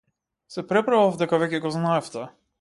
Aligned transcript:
Се 0.53 0.63
преправав 0.71 1.19
дека 1.19 1.41
веќе 1.45 1.61
го 1.67 1.73
знаев 1.77 2.11
тоа. 2.17 2.27